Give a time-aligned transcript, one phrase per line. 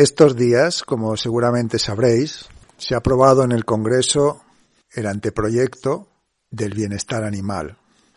[0.00, 2.46] Estos días, como seguramente sabréis,
[2.78, 4.40] se ha aprobado en el Congreso
[4.92, 6.08] el anteproyecto
[6.50, 7.76] del bienestar animal.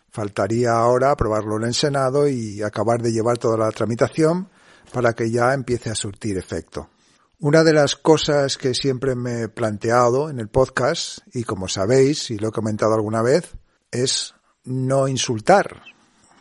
[0.09, 4.47] Faltaría ahora aprobarlo en el Senado y acabar de llevar toda la tramitación
[4.93, 6.89] para que ya empiece a surtir efecto.
[7.39, 12.31] Una de las cosas que siempre me he planteado en el podcast, y como sabéis,
[12.31, 13.57] y lo he comentado alguna vez,
[13.91, 15.81] es no insultar,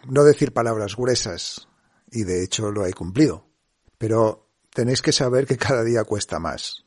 [0.06, 1.66] no decir palabras gruesas,
[2.12, 3.48] y de hecho lo he cumplido.
[3.98, 4.41] Pero
[4.72, 6.84] tenéis que saber que cada día cuesta más.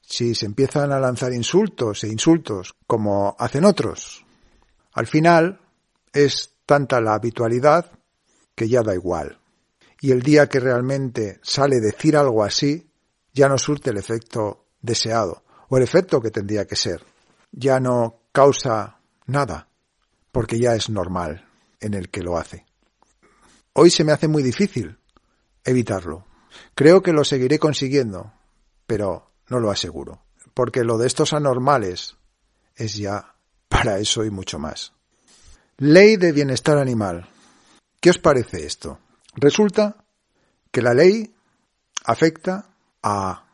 [0.00, 4.24] Si se empiezan a lanzar insultos e insultos como hacen otros,
[4.92, 5.60] al final
[6.12, 7.90] es tanta la habitualidad
[8.54, 9.38] que ya da igual.
[10.00, 12.90] Y el día que realmente sale decir algo así,
[13.32, 17.04] ya no surte el efecto deseado, o el efecto que tendría que ser.
[17.52, 19.68] Ya no causa nada,
[20.32, 21.48] porque ya es normal
[21.80, 22.66] en el que lo hace.
[23.74, 24.98] Hoy se me hace muy difícil
[25.64, 26.26] evitarlo.
[26.74, 28.32] Creo que lo seguiré consiguiendo,
[28.86, 30.22] pero no lo aseguro,
[30.54, 32.16] porque lo de estos anormales
[32.76, 33.34] es ya
[33.68, 34.92] para eso y mucho más.
[35.78, 37.28] Ley de bienestar animal.
[38.00, 38.98] ¿Qué os parece esto?
[39.34, 40.04] Resulta
[40.70, 41.34] que la ley
[42.04, 43.46] afecta a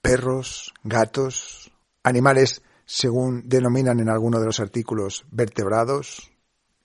[0.00, 6.30] perros, gatos, animales según denominan en alguno de los artículos vertebrados,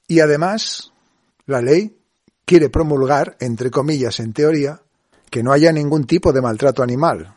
[0.08, 0.94] y además
[1.46, 2.00] la ley
[2.46, 4.82] quiere promulgar, entre comillas, en teoría,
[5.30, 7.36] que no haya ningún tipo de maltrato animal.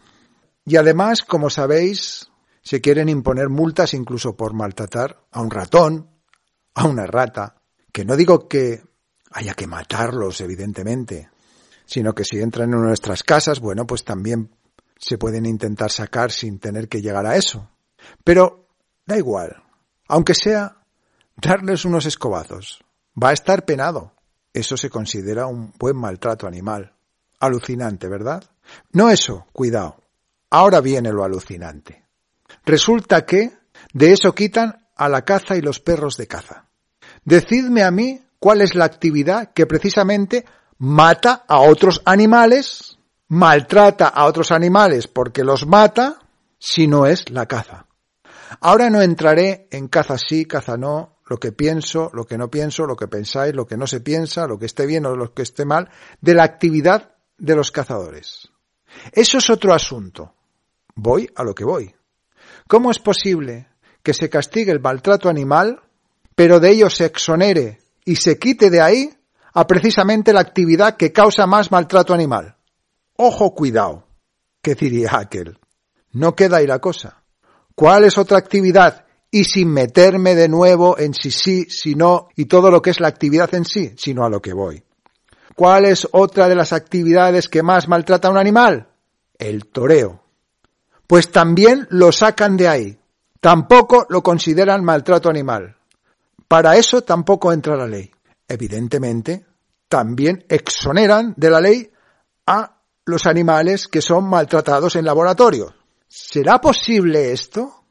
[0.64, 2.30] Y además, como sabéis,
[2.62, 6.10] se quieren imponer multas incluso por maltratar a un ratón,
[6.74, 7.56] a una rata,
[7.92, 8.82] que no digo que
[9.32, 11.30] haya que matarlos, evidentemente,
[11.86, 14.50] sino que si entran en nuestras casas, bueno, pues también
[14.96, 17.68] se pueden intentar sacar sin tener que llegar a eso.
[18.22, 18.68] Pero
[19.06, 19.62] da igual,
[20.08, 20.76] aunque sea
[21.36, 22.84] darles unos escobazos,
[23.20, 24.14] va a estar penado.
[24.52, 26.92] Eso se considera un buen maltrato animal.
[27.40, 28.44] Alucinante, ¿verdad?
[28.92, 29.96] No eso, cuidado.
[30.50, 32.04] Ahora viene lo alucinante.
[32.64, 33.52] Resulta que
[33.92, 36.66] de eso quitan a la caza y los perros de caza.
[37.24, 40.44] Decidme a mí cuál es la actividad que precisamente
[40.78, 42.98] mata a otros animales,
[43.28, 46.18] maltrata a otros animales porque los mata,
[46.58, 47.86] si no es la caza.
[48.60, 52.86] Ahora no entraré en caza sí, caza no, lo que pienso, lo que no pienso,
[52.86, 55.42] lo que pensáis, lo que no se piensa, lo que esté bien o lo que
[55.42, 55.88] esté mal,
[56.20, 58.48] de la actividad de los cazadores.
[59.12, 60.34] Eso es otro asunto.
[60.94, 61.94] Voy a lo que voy.
[62.68, 63.68] ¿Cómo es posible
[64.02, 65.82] que se castigue el maltrato animal,
[66.34, 69.10] pero de ello se exonere y se quite de ahí
[69.52, 72.56] a precisamente la actividad que causa más maltrato animal?
[73.16, 74.06] Ojo, cuidado,
[74.62, 75.58] ¿qué diría aquel?
[76.12, 77.22] No queda ahí la cosa.
[77.74, 82.46] ¿Cuál es otra actividad y sin meterme de nuevo en si sí, si no y
[82.46, 84.82] todo lo que es la actividad en sí, sino a lo que voy.
[85.60, 88.88] ¿Cuál es otra de las actividades que más maltrata a un animal?
[89.38, 90.22] El toreo.
[91.06, 92.98] Pues también lo sacan de ahí.
[93.42, 95.76] Tampoco lo consideran maltrato animal.
[96.48, 98.10] Para eso tampoco entra la ley.
[98.48, 99.44] Evidentemente,
[99.86, 101.92] también exoneran de la ley
[102.46, 105.74] a los animales que son maltratados en laboratorio.
[106.08, 107.84] ¿Será posible esto?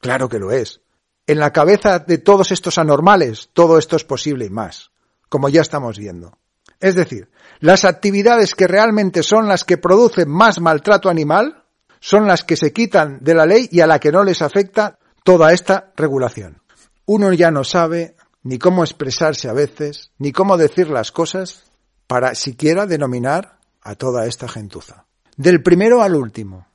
[0.00, 0.80] Claro que lo es.
[1.28, 4.90] En la cabeza de todos estos anormales, todo esto es posible y más,
[5.28, 6.36] como ya estamos viendo.
[6.80, 7.28] Es decir,
[7.60, 11.64] las actividades que realmente son las que producen más maltrato animal
[12.00, 14.98] son las que se quitan de la ley y a la que no les afecta
[15.24, 16.62] toda esta regulación.
[17.06, 21.64] Uno ya no sabe ni cómo expresarse a veces, ni cómo decir las cosas
[22.06, 25.06] para siquiera denominar a toda esta gentuza.
[25.36, 26.68] Del primero al último,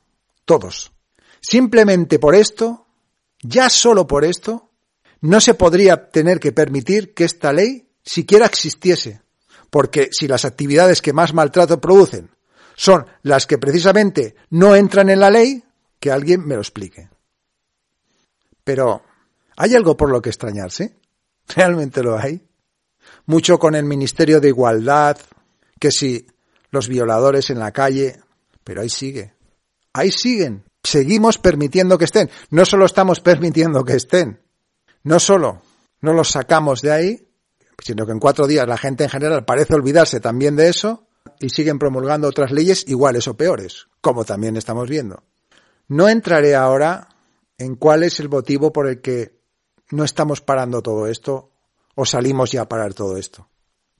[0.45, 0.91] todos.
[1.39, 2.83] Simplemente por esto
[3.43, 4.71] ya solo por esto,
[5.21, 9.21] no se podría tener que permitir que esta ley siquiera existiese,
[9.73, 12.29] porque si las actividades que más maltrato producen
[12.75, 15.63] son las que precisamente no entran en la ley,
[15.99, 17.09] que alguien me lo explique.
[18.63, 19.01] Pero,
[19.57, 20.99] ¿hay algo por lo que extrañarse?
[21.55, 22.47] ¿Realmente lo hay?
[23.25, 25.17] Mucho con el Ministerio de Igualdad,
[25.79, 26.27] que si
[26.69, 28.21] los violadores en la calle,
[28.63, 29.33] pero ahí sigue.
[29.91, 32.29] Ahí siguen seguimos permitiendo que estén.
[32.51, 34.39] No solo estamos permitiendo que estén,
[35.01, 35.63] no solo
[35.99, 37.27] no los sacamos de ahí,
[37.79, 41.07] sino que en cuatro días la gente en general parece olvidarse también de eso
[41.39, 45.23] y siguen promulgando otras leyes iguales o peores, como también estamos viendo.
[45.87, 47.09] No entraré ahora
[47.57, 49.39] en cuál es el motivo por el que
[49.91, 51.51] no estamos parando todo esto
[51.95, 53.47] o salimos ya a parar todo esto,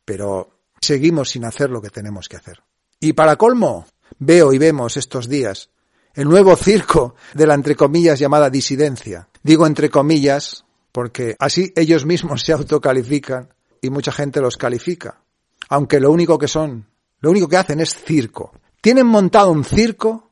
[0.06, 0.50] pero
[0.82, 2.64] seguimos sin hacer lo que tenemos que hacer.
[3.00, 3.86] Y para colmo,
[4.20, 5.70] veo y vemos estos días
[6.14, 9.28] el nuevo circo de la entre comillas llamada disidencia.
[9.42, 13.54] Digo entre comillas porque así ellos mismos se autocalifican
[13.84, 15.22] y mucha gente los califica.
[15.70, 16.88] Aunque lo único que son,
[17.20, 18.54] lo único que hacen es circo.
[18.82, 20.32] Tienen montado un circo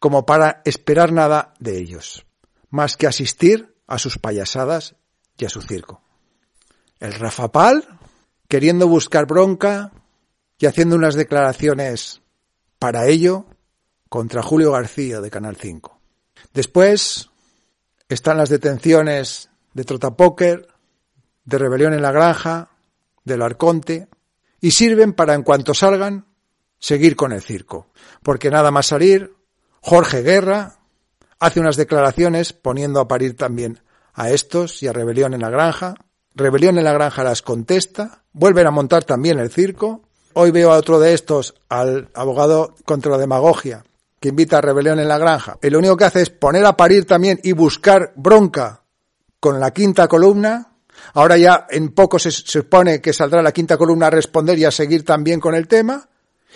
[0.00, 2.26] como para esperar nada de ellos,
[2.70, 4.96] más que asistir a sus payasadas
[5.36, 6.02] y a su circo.
[6.98, 7.86] El Rafapal,
[8.48, 9.92] queriendo buscar bronca
[10.58, 12.20] y haciendo unas declaraciones
[12.80, 13.46] para ello
[14.08, 16.00] contra Julio García de Canal 5.
[16.52, 17.30] Después
[18.08, 20.66] están las detenciones de Trotapoker,
[21.44, 22.70] de Rebelión en la Granja,
[23.28, 24.08] del Arconte,
[24.60, 26.26] y sirven para, en cuanto salgan,
[26.78, 27.86] seguir con el circo.
[28.22, 29.34] Porque nada más salir,
[29.80, 30.78] Jorge Guerra
[31.38, 33.80] hace unas declaraciones poniendo a parir también
[34.14, 35.94] a estos y a Rebelión en la Granja.
[36.34, 40.02] Rebelión en la Granja las contesta, vuelven a montar también el circo.
[40.34, 43.84] Hoy veo a otro de estos, al abogado contra la demagogia,
[44.20, 45.58] que invita a Rebelión en la Granja.
[45.62, 48.82] Y lo único que hace es poner a parir también y buscar bronca
[49.40, 50.67] con la quinta columna.
[51.14, 54.70] Ahora ya en poco se supone que saldrá la quinta columna a responder y a
[54.70, 56.08] seguir también con el tema.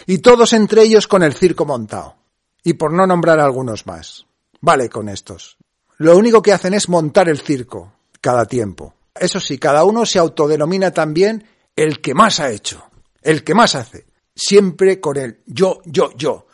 [0.07, 2.17] Y todos entre ellos con el circo montado.
[2.65, 4.27] Y por no nombrar a algunos más.
[4.61, 5.57] Vale con estos.
[5.99, 8.95] Lo único que hacen es montar el circo cada tiempo.
[9.15, 11.45] Eso sí, cada uno se autodenomina también
[11.77, 12.85] el que más ha hecho,
[13.21, 14.07] el que más hace.
[14.35, 16.47] Siempre con el yo, yo, yo.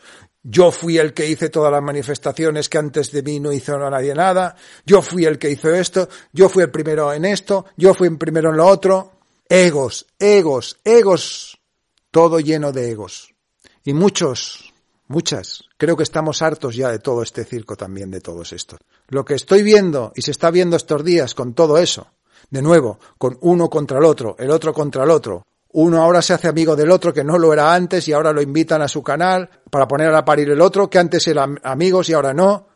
[0.43, 4.15] Yo fui el que hice todas las manifestaciones que antes de mí no hizo nadie
[4.15, 4.55] nada.
[4.85, 6.07] Yo fui el que hizo esto.
[6.31, 7.65] Yo fui el primero en esto.
[7.75, 9.11] Yo fui el primero en lo otro.
[9.49, 11.59] Egos, egos, egos.
[12.11, 13.33] Todo lleno de egos.
[13.83, 14.73] Y muchos,
[15.07, 15.63] muchas.
[15.77, 18.79] Creo que estamos hartos ya de todo este circo también, de todos estos.
[19.07, 22.07] Lo que estoy viendo y se está viendo estos días con todo eso,
[22.49, 25.45] de nuevo, con uno contra el otro, el otro contra el otro.
[25.71, 28.41] Uno ahora se hace amigo del otro que no lo era antes y ahora lo
[28.41, 32.13] invitan a su canal para poner a parir el otro que antes eran amigos y
[32.13, 32.67] ahora no.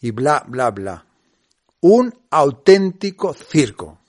[0.00, 1.04] Y bla, bla, bla.
[1.80, 4.01] Un auténtico circo.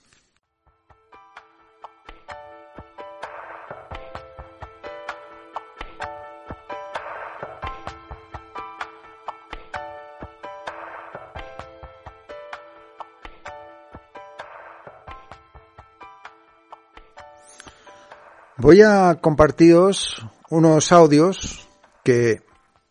[18.56, 21.68] Voy a compartiros unos audios
[22.04, 22.42] que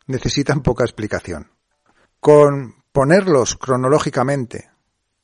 [0.08, 1.52] necesitan poca explicación.
[2.20, 4.70] Con ponerlos cronológicamente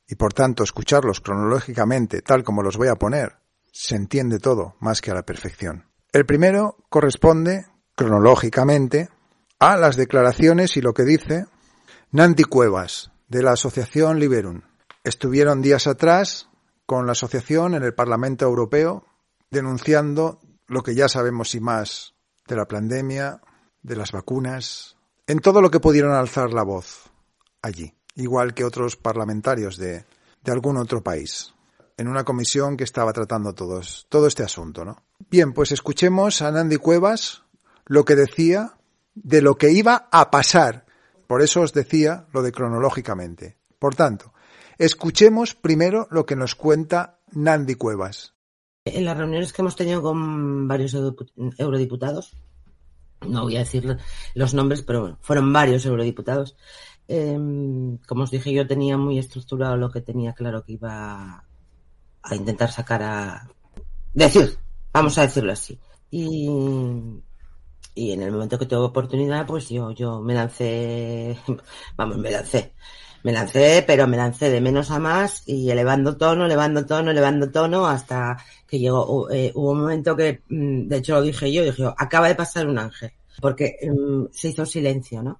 [0.08, 3.36] y por tanto escucharlos cronológicamente tal como los voy a poner,
[3.70, 5.84] se entiende todo más que a la perfección.
[6.10, 9.10] El primero corresponde cronológicamente
[9.58, 11.44] a las declaraciones y lo que dice
[12.12, 14.62] Nanti Cuevas de la Asociación Liberum.
[15.04, 16.48] Estuvieron días atrás
[16.86, 19.04] con la asociación en el Parlamento Europeo
[19.50, 22.14] denunciando lo que ya sabemos y más
[22.46, 23.40] de la pandemia,
[23.82, 27.10] de las vacunas, en todo lo que pudieron alzar la voz
[27.62, 30.04] allí, igual que otros parlamentarios de,
[30.42, 31.54] de algún otro país,
[31.96, 35.02] en una comisión que estaba tratando todos, todo este asunto, ¿no?
[35.30, 37.42] Bien, pues escuchemos a Nandy Cuevas
[37.84, 38.78] lo que decía
[39.14, 40.86] de lo que iba a pasar.
[41.26, 43.58] Por eso os decía lo de cronológicamente.
[43.78, 44.32] Por tanto,
[44.78, 48.34] escuchemos primero lo que nos cuenta Nandy Cuevas.
[48.84, 50.96] En las reuniones que hemos tenido con varios
[51.58, 52.34] eurodiputados,
[53.20, 53.98] no voy a decir
[54.34, 56.56] los nombres, pero bueno, fueron varios eurodiputados.
[57.06, 61.44] Em, como os dije, yo tenía muy estructurado lo que tenía claro que iba
[62.22, 63.48] a intentar sacar a
[64.14, 64.58] decir,
[64.94, 65.78] vamos a decirlo así.
[66.10, 66.48] Y,
[67.94, 71.38] y en el momento que tuve oportunidad, pues yo, yo me lancé,
[71.96, 72.72] vamos, me lancé
[73.22, 77.50] me lancé, pero me lancé de menos a más y elevando tono, elevando tono, elevando
[77.50, 81.64] tono hasta que llegó, eh, hubo un momento que, mm, de hecho lo dije yo,
[81.64, 85.38] dije, acaba de pasar un ángel, porque mm, se hizo silencio, ¿no?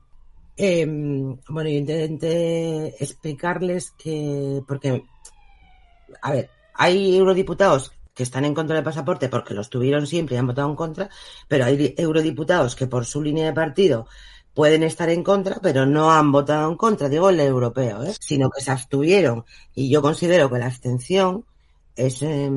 [0.57, 5.05] Em, bueno, yo intenté explicarles que, porque,
[6.21, 10.39] a ver, hay eurodiputados que están en contra del pasaporte porque los tuvieron siempre y
[10.39, 11.09] han votado en contra,
[11.49, 14.07] pero hay eurodiputados que por su línea de partido
[14.55, 18.15] pueden estar en contra, pero no han votado en contra, digo el europeo, ¿eh?
[18.21, 19.45] sino que se abstuvieron.
[19.75, 21.45] Y yo considero que la abstención
[21.97, 22.51] es eh,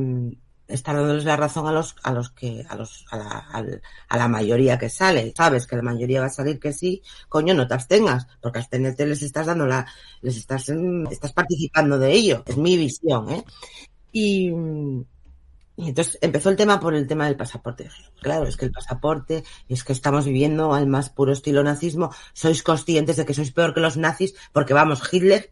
[0.67, 3.77] estar dándoles la razón a los a los que a los a la,
[4.09, 5.33] a la, mayoría que sale.
[5.35, 9.05] Sabes que la mayoría va a salir que sí, coño, no te abstengas, porque abstenerte
[9.05, 9.85] les estás dando la
[10.21, 10.69] les estás
[11.11, 12.43] estás participando de ello.
[12.45, 13.43] Es mi visión, ¿eh?
[14.11, 14.51] Y
[15.75, 17.89] y entonces empezó el tema por el tema del pasaporte.
[18.21, 22.13] Claro, es que el pasaporte, es que estamos viviendo al más puro estilo nazismo.
[22.33, 25.51] Sois conscientes de que sois peor que los nazis, porque vamos, Hitler,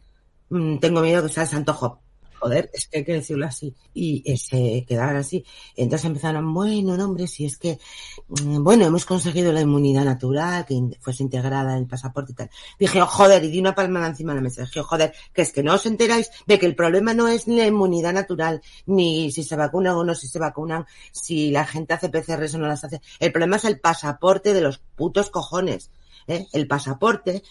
[0.50, 2.00] mm, tengo miedo que sea el santo Job.
[2.42, 3.76] Joder, es que hay que decirlo así.
[3.94, 5.46] Y eh, se quedaron así.
[5.76, 7.80] Entonces empezaron, bueno, no, hombre, si es que,
[8.28, 12.50] mm, bueno, hemos conseguido la inmunidad natural, que fuese integrada en el pasaporte y tal.
[12.80, 14.64] Dije, oh, joder, y di una palmada encima de la mesa.
[14.64, 17.48] Dije, oh, joder, que es que no os enteráis de que el problema no es
[17.48, 21.94] la inmunidad natural, ni si se vacunan o no si se vacunan, si la gente
[21.94, 23.02] hace PCRs o no las hace.
[23.20, 25.92] El problema es el pasaporte de los putos cojones.
[26.28, 26.48] ¿eh?
[26.54, 27.44] El pasaporte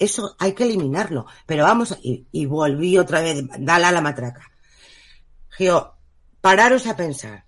[0.00, 1.26] eso hay que eliminarlo.
[1.46, 4.50] Pero vamos, y, y volví otra vez, dale a la matraca.
[5.50, 5.94] Gio,
[6.40, 7.44] pararos a pensar,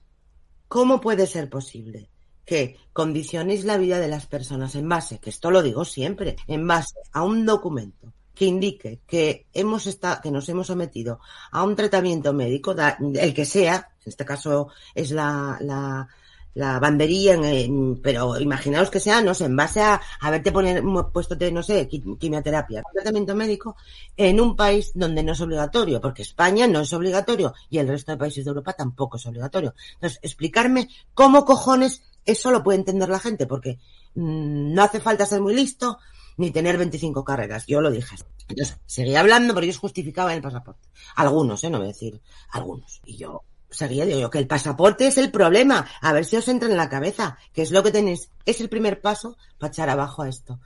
[0.68, 2.10] ¿cómo puede ser posible
[2.44, 6.66] que condicionéis la vida de las personas en base, que esto lo digo siempre, en
[6.66, 11.76] base a un documento que indique que hemos estado, que nos hemos sometido a un
[11.76, 12.74] tratamiento médico,
[13.14, 16.08] el que sea, en este caso es la, la,
[16.54, 20.82] la bandería, en, pero imaginaos que sea, no sé, en base a haberte poner,
[21.12, 23.76] puesto, no sé, quimioterapia, tratamiento médico,
[24.16, 28.12] en un país donde no es obligatorio, porque España no es obligatorio y el resto
[28.12, 29.74] de países de Europa tampoco es obligatorio.
[29.94, 33.78] Entonces, explicarme cómo cojones eso lo puede entender la gente, porque
[34.14, 35.98] mmm, no hace falta ser muy listo
[36.36, 38.16] ni tener 25 carreras, yo lo dije.
[38.48, 40.88] Entonces, seguía hablando, pero ellos justificaban el pasaporte.
[41.16, 41.70] Algunos, ¿eh?
[41.70, 43.00] No voy a decir algunos.
[43.04, 43.42] Y yo,
[43.72, 45.86] seguía digo yo, que el pasaporte es el problema.
[46.00, 48.30] A ver si os entra en la cabeza, que es lo que tenéis.
[48.44, 50.60] Es el primer paso para echar abajo a esto.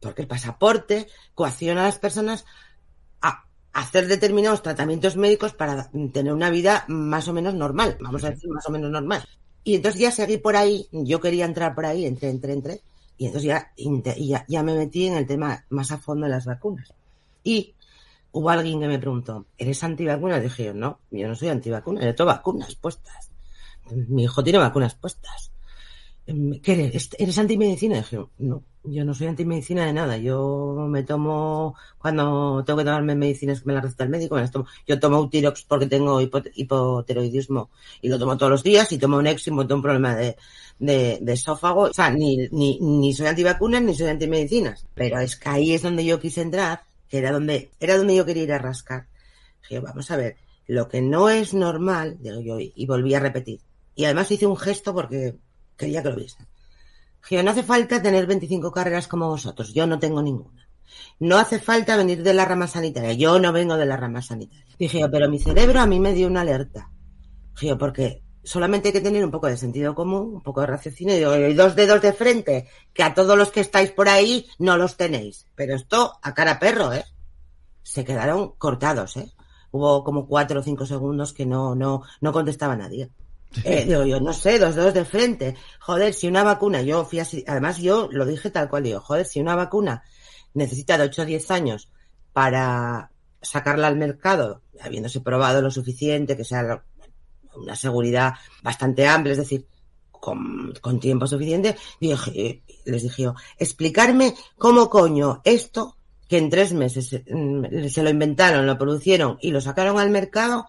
[0.00, 2.44] Porque el pasaporte coacciona a las personas
[3.22, 7.96] a hacer determinados tratamientos médicos para tener una vida más o menos normal.
[8.00, 9.24] Vamos a decir más o menos normal.
[9.64, 12.80] Y entonces ya seguí por ahí, yo quería entrar por ahí, entré, entré, entré.
[13.16, 13.72] Y entonces ya,
[14.18, 16.92] ya, ya me metí en el tema más a fondo de las vacunas.
[17.42, 17.73] Y
[18.34, 20.40] hubo alguien que me preguntó, ¿eres antivacuna?
[20.40, 23.30] Dije yo, no, yo no soy antivacuna, yo tengo vacunas puestas.
[23.90, 25.52] Mi hijo tiene vacunas puestas.
[26.26, 27.10] Em, ¿Qué eres?
[27.18, 27.96] ¿Eres antimedicina?
[27.98, 30.16] Dije, no, yo no soy antimedicina de nada.
[30.16, 34.40] Yo me tomo, cuando tengo que tomarme medicinas que me las receta el médico, me
[34.40, 34.66] las tomo.
[34.86, 37.70] Yo tomo Utirox porque tengo hipotiroidismo
[38.02, 40.36] y lo tomo todos los días y tomo un éximo, tengo un problema de,
[41.26, 41.82] esófago.
[41.82, 44.86] O sea, ni, ni, ni soy antivacunas ni soy antimedicinas.
[44.94, 46.82] Pero es que ahí es donde yo quise entrar
[47.18, 49.06] era donde, era donde yo quería ir a rascar.
[49.62, 53.60] Dije, vamos a ver, lo que no es normal, digo yo, y volví a repetir.
[53.94, 55.36] Y además hice un gesto porque
[55.76, 56.46] quería que lo viesen.
[57.22, 60.68] Dije, no hace falta tener 25 carreras como vosotros, yo no tengo ninguna.
[61.18, 64.64] No hace falta venir de la rama sanitaria, yo no vengo de la rama sanitaria.
[64.78, 66.90] Dije, pero mi cerebro a mí me dio una alerta.
[67.60, 71.48] Dije, porque solamente hay que tener un poco de sentido común, un poco de raciocinio
[71.48, 74.96] y dos dedos de frente, que a todos los que estáis por ahí no los
[74.96, 75.46] tenéis.
[75.54, 77.04] Pero esto a cara perro, ¿eh?
[77.82, 79.32] Se quedaron cortados, ¿eh?
[79.70, 83.10] Hubo como cuatro o cinco segundos que no, no, no contestaba nadie.
[83.62, 85.54] Eh, digo yo, no sé, dos dedos de frente.
[85.78, 89.26] Joder, si una vacuna, yo fui así, además yo lo dije tal cual, digo, joder,
[89.26, 90.02] si una vacuna
[90.54, 91.88] necesita de 8 o 10 años
[92.32, 96.82] para sacarla al mercado, habiéndose probado lo suficiente, que sea
[97.56, 99.66] una seguridad bastante amplia, es decir,
[100.10, 105.96] con, con tiempo suficiente, dije, les dije yo, explicarme cómo coño esto,
[106.28, 110.66] que en tres meses mm, se lo inventaron, lo producieron y lo sacaron al mercado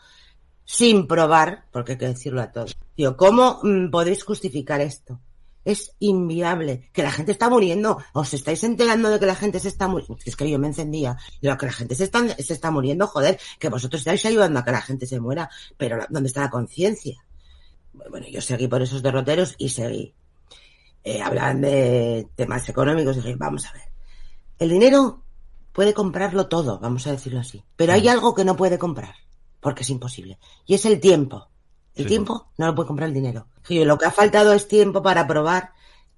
[0.66, 2.76] sin probar, porque hay que decirlo a todos.
[2.98, 5.20] Digo, ¿cómo mm, podéis justificar esto?
[5.66, 6.90] Es inviable.
[6.94, 7.98] Que la gente está muriendo.
[8.14, 10.18] ¿Os estáis enterando de que la gente se está muriendo?
[10.24, 11.18] Es que yo me encendía.
[11.42, 13.40] Digo, que la gente se está, se está muriendo, joder.
[13.60, 15.50] Que vosotros estáis ayudando a que la gente se muera.
[15.76, 17.18] Pero ¿dónde está la conciencia?
[17.94, 20.14] Bueno, yo seguí por esos derroteros y seguí.
[21.04, 23.16] Eh, hablan de temas económicos.
[23.16, 23.90] Dije, vamos a ver.
[24.60, 25.24] El dinero
[25.74, 27.64] puede comprarlo todo, vamos a decirlo así.
[27.76, 29.16] Pero hay algo que no puede comprar.
[29.60, 30.38] Porque es imposible.
[30.66, 31.50] Y es el tiempo.
[31.96, 32.10] El sí.
[32.10, 33.48] tiempo no lo puede comprar el dinero.
[33.70, 35.72] Lo que ha faltado es tiempo para probar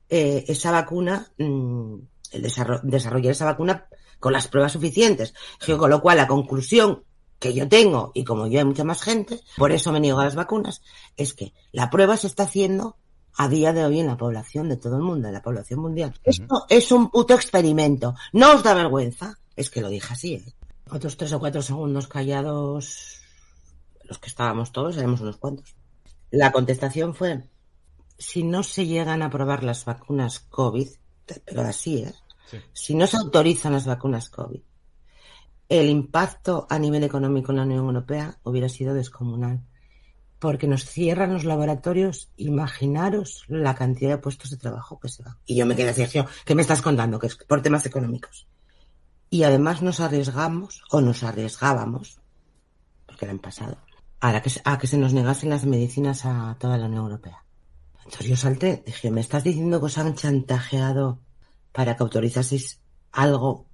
[0.10, 1.96] eh, esa vacuna, mmm,
[2.31, 3.88] el desarrollo, desarrollar esa vacuna
[4.19, 5.34] con las pruebas suficientes.
[5.65, 7.03] Con lo cual, la conclusión
[7.39, 10.25] que yo tengo, y como yo hay mucha más gente, por eso me niego a
[10.25, 10.81] las vacunas,
[11.15, 12.98] es que la prueba se está haciendo
[13.36, 16.10] a día de hoy en la población de todo el mundo, en la población mundial.
[16.10, 16.41] Uh -huh.
[16.41, 18.15] Esto es un puto experimento.
[18.34, 19.38] No os da vergüenza.
[19.55, 20.34] Es que lo dije así.
[20.34, 20.53] ¿eh?
[20.89, 23.22] Otros tres o cuatro segundos callados
[24.08, 25.76] los que estábamos todos, éramos unos cuantos.
[26.32, 27.50] La contestación fue,
[28.18, 30.90] si no se llegan a probar las vacunas COVID,
[31.46, 32.14] pero así, ¿eh?
[32.50, 32.58] Sí.
[32.74, 34.62] Si no se autorizan las vacunas COVID,
[35.70, 39.66] el impacto a nivel económico en la Unión Europea hubiera sido descomunal.
[40.40, 45.36] Porque nos cierran los laboratorios, imaginaros la cantidad de puestos de trabajo que se van.
[45.46, 47.18] Y yo me quedé así, ¿qué me estás contando?
[47.18, 48.48] Que es por temas económicos.
[49.30, 52.20] Y además nos arriesgamos, o nos arriesgábamos,
[53.08, 53.78] porque era en pasado,
[54.19, 57.43] a que, a que se nos negasen las medicinas a toda la Unión Europea.
[58.05, 61.19] Entonces yo salté, dije, ¿me estás diciendo que os han chantajeado
[61.71, 62.79] para que autorizaseis
[63.12, 63.65] algo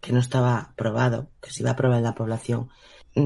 [0.00, 2.70] que no estaba probado, que se iba a probar en la población,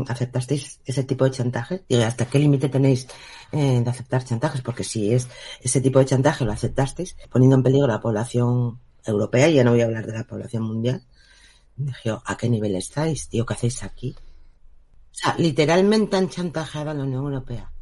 [0.09, 1.85] aceptasteis ese tipo de chantaje.
[1.89, 3.07] y ¿hasta qué límite tenéis
[3.53, 4.61] eh, de aceptar chantajes?
[4.61, 5.29] Porque si es
[5.61, 9.65] ese tipo de chantaje lo aceptasteis, poniendo en peligro a la población europea, y ya
[9.65, 11.03] no voy a hablar de la población mundial,
[11.77, 13.29] dije, ¿a qué nivel estáis?
[13.29, 14.15] Tío, ¿qué hacéis aquí?
[15.17, 17.73] O sea, literalmente han chantajeado a la Unión Europea.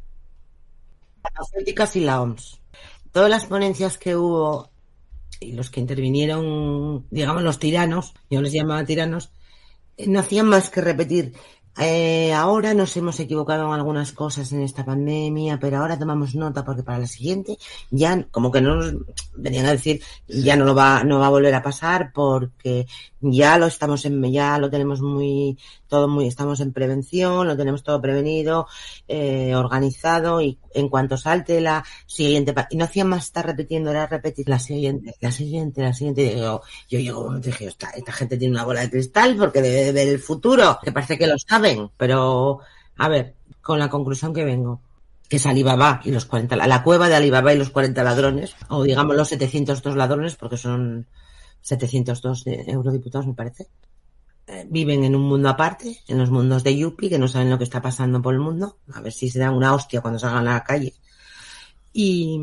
[1.21, 2.61] Farmacéuticas y la OMS.
[3.11, 4.71] Todas las ponencias que hubo
[5.41, 9.31] y los que intervinieron, digamos, los tiranos, yo les llamaba tiranos,
[9.97, 11.33] eh, no hacían más que repetir
[11.77, 16.63] eh, ahora nos hemos equivocado en algunas cosas en esta pandemia, pero ahora tomamos nota
[16.63, 17.57] porque para la siguiente
[17.89, 18.95] ya, como que no nos
[19.35, 22.87] venían a decir, ya no lo va, no va a volver a pasar porque
[23.19, 27.83] ya lo estamos en, ya lo tenemos muy, todo muy, estamos en prevención, lo tenemos
[27.83, 28.67] todo prevenido,
[29.07, 34.07] eh, organizado y en cuanto salte la siguiente, y no hacía más estar repitiendo, era
[34.07, 38.37] repetir la siguiente, la siguiente, la siguiente, yo, yo llego y dije, esta, esta gente
[38.37, 41.35] tiene una bola de cristal porque debe de ver el futuro, que parece que lo
[41.97, 42.59] pero,
[42.97, 44.81] a ver, con la conclusión que vengo
[45.27, 48.83] que es Alibaba y los 40, la cueva de Alibaba y los 40 ladrones, o
[48.83, 51.07] digamos los 702 ladrones, porque son
[51.61, 53.67] 702 eurodiputados, me parece.
[54.47, 57.57] Eh, viven en un mundo aparte, en los mundos de Yuppie, que no saben lo
[57.57, 58.77] que está pasando por el mundo.
[58.93, 60.93] A ver si se dan una hostia cuando salgan a la calle.
[61.97, 62.37] Y,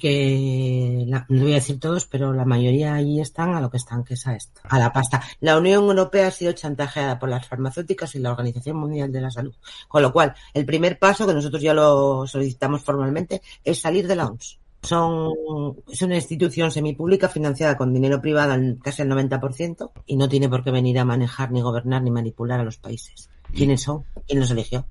[0.00, 4.02] que, no voy a decir todos, pero la mayoría ahí están a lo que están,
[4.02, 5.22] que es a esto, a la pasta.
[5.38, 9.30] La Unión Europea ha sido chantajeada por las farmacéuticas y la Organización Mundial de la
[9.30, 9.54] Salud.
[9.86, 14.16] Con lo cual, el primer paso, que nosotros ya lo solicitamos formalmente, es salir de
[14.16, 14.58] la OMS.
[14.82, 20.28] Son, es una institución semipública financiada con dinero privado en casi el 90% y no
[20.28, 23.30] tiene por qué venir a manejar, ni gobernar, ni manipular a los países.
[23.54, 24.04] ¿Quiénes son?
[24.26, 24.84] ¿Quién los eligió?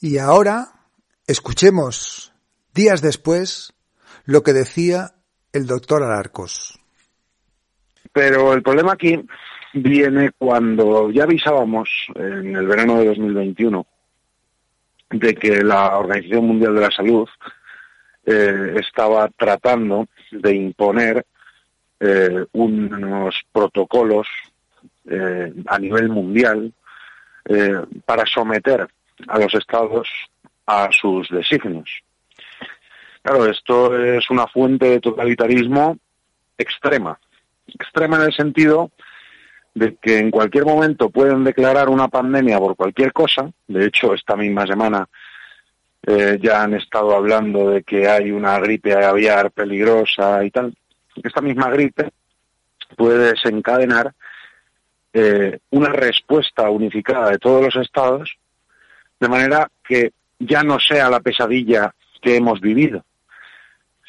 [0.00, 0.79] Y ahora
[1.30, 2.32] escuchemos,
[2.74, 3.72] días después,
[4.24, 5.12] lo que decía
[5.52, 6.78] el doctor Alarcos.
[8.12, 9.24] Pero el problema aquí
[9.72, 13.86] viene cuando ya avisábamos en el verano de 2021
[15.10, 17.28] de que la Organización Mundial de la Salud
[18.26, 21.24] eh, estaba tratando de imponer
[22.00, 24.26] eh, unos protocolos
[25.08, 26.72] eh, a nivel mundial
[28.04, 28.86] para someter
[29.26, 30.06] a los estados
[30.70, 31.90] a sus designios.
[33.22, 35.98] Claro, esto es una fuente de totalitarismo
[36.56, 37.18] extrema.
[37.66, 38.90] Extrema en el sentido
[39.74, 43.50] de que en cualquier momento pueden declarar una pandemia por cualquier cosa.
[43.66, 45.06] De hecho, esta misma semana
[46.06, 50.74] eh, ya han estado hablando de que hay una gripe aviar peligrosa y tal.
[51.22, 52.10] Esta misma gripe
[52.96, 54.14] puede desencadenar
[55.12, 58.38] eh, una respuesta unificada de todos los estados,
[59.18, 63.04] de manera que ya no sea la pesadilla que hemos vivido,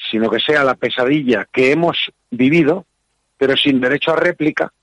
[0.09, 2.85] sino que sea la pesadilla que hemos vivido,
[3.37, 4.73] pero sin derecho a réplica,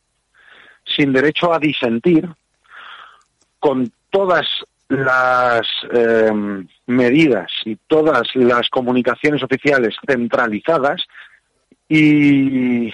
[0.84, 2.28] sin derecho a disentir,
[3.58, 4.46] con todas
[4.88, 6.30] las eh,
[6.86, 11.06] medidas y todas las comunicaciones oficiales centralizadas
[11.88, 12.92] y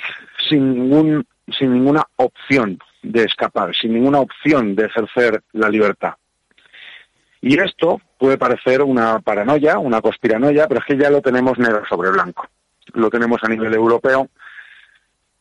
[0.48, 6.14] sin, ningún, sin ninguna opción de escapar, sin ninguna opción de ejercer la libertad.
[7.40, 11.84] Y esto puede parecer una paranoia, una conspiranoia, pero es que ya lo tenemos negro
[11.86, 12.46] sobre blanco.
[12.94, 14.30] Lo tenemos a nivel europeo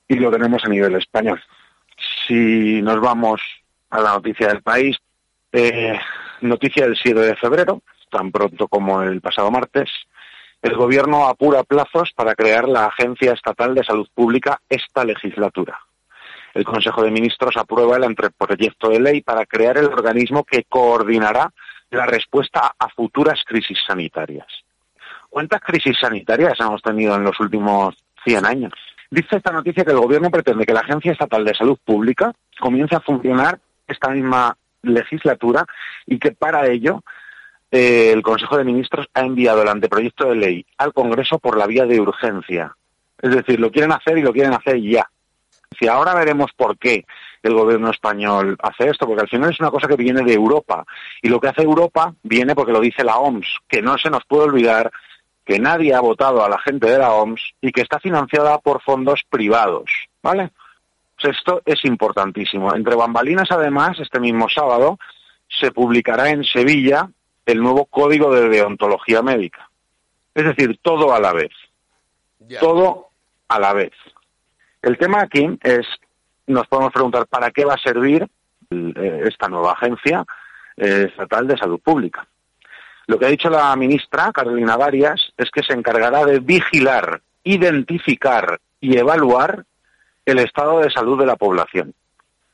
[0.06, 1.41] y lo tenemos a nivel español.
[2.28, 3.39] Si nos vamos
[3.89, 4.98] a la noticia del país,
[5.54, 5.98] eh,
[6.41, 9.89] Noticia del 7 de febrero, tan pronto como el pasado martes,
[10.62, 15.80] el Gobierno apura plazos para crear la Agencia Estatal de Salud Pública esta legislatura.
[16.54, 21.54] El Consejo de Ministros aprueba el anteproyecto de ley para crear el organismo que coordinará
[21.93, 24.47] la respuesta a futuras crisis sanitarias.
[25.29, 28.73] ¿Cuántas crisis sanitarias hemos tenido en los últimos 100 años?
[29.10, 32.95] Dice esta noticia que el Gobierno pretende que la Agencia Estatal de Salud Pública comience
[32.95, 35.65] a funcionar esta misma legislatura
[36.06, 37.03] y que para ello
[37.71, 41.67] eh, el Consejo de Ministros ha enviado el anteproyecto de ley al Congreso por la
[41.67, 42.75] vía de urgencia.
[43.21, 45.10] Es decir, lo quieren hacer y lo quieren hacer ya.
[45.79, 47.06] Si ahora veremos por qué
[47.43, 50.86] el gobierno español hace esto, porque al final es una cosa que viene de Europa.
[51.21, 54.23] Y lo que hace Europa viene porque lo dice la OMS, que no se nos
[54.25, 54.91] puede olvidar
[55.45, 58.82] que nadie ha votado a la gente de la OMS y que está financiada por
[58.82, 59.91] fondos privados.
[60.21, 60.51] ¿Vale?
[61.29, 62.75] esto es importantísimo.
[62.75, 64.99] Entre bambalinas, además, este mismo sábado
[65.47, 67.10] se publicará en Sevilla
[67.45, 69.69] el nuevo Código de Deontología Médica.
[70.34, 71.51] Es decir, todo a la vez.
[72.60, 73.10] Todo
[73.47, 73.93] a la vez.
[74.82, 75.86] El tema aquí es,
[76.47, 78.27] nos podemos preguntar, ¿para qué va a servir
[78.69, 80.25] eh, esta nueva agencia
[80.77, 82.25] eh, estatal de salud pública?
[83.08, 88.60] Lo que ha dicho la ministra, Carolina Varias, es que se encargará de vigilar, identificar
[88.79, 89.65] y evaluar
[90.25, 91.93] el estado de salud de la población.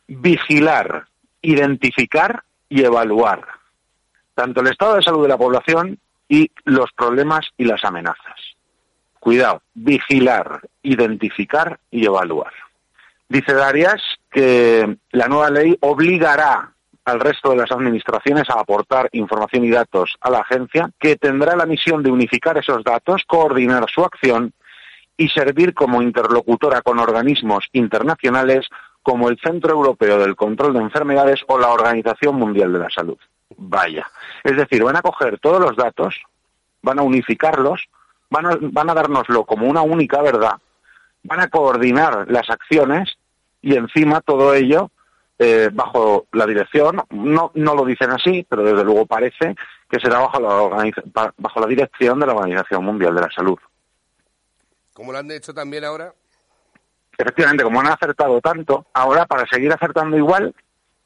[0.08, 1.06] Vigilar,
[1.42, 3.60] identificar y evaluar
[4.40, 6.00] tanto el estado de salud de la población
[6.30, 8.40] y los problemas y las amenazas.
[9.20, 12.54] Cuidado, vigilar, identificar y evaluar.
[13.30, 16.74] Dice Darias que la nueva ley obligará
[17.06, 21.56] al resto de las administraciones a aportar información y datos a la agencia, que tendrá
[21.56, 24.54] la misión de unificar esos datos, coordinar su acción
[25.16, 28.68] y servir como interlocutora con organismos internacionales
[29.04, 33.18] como el Centro Europeo del Control de Enfermedades o la Organización Mundial de la Salud.
[33.58, 34.10] Vaya.
[34.44, 36.16] Es decir, van a coger todos los datos,
[36.82, 37.90] van a unificarlos,
[38.30, 40.58] van a, van a dárnoslo como una única verdad,
[41.30, 43.18] van a coordinar las acciones
[43.62, 44.92] y encima todo ello
[45.38, 49.56] eh, bajo la dirección, no, no lo dicen así, pero desde luego parece
[49.90, 53.58] que será bajo la, bajo la dirección de la Organización Mundial de la Salud.
[54.94, 56.14] ¿Cómo lo han hecho también ahora?
[57.18, 60.54] Efectivamente, como han acertado tanto, ahora para seguir acertando igual,